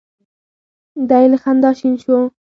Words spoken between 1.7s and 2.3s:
شین شو.